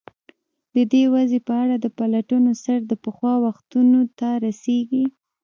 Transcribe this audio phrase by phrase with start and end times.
[0.75, 5.05] د دې وضع په اړه د پلټنو سر د پخوا وختونو ته رسېږي.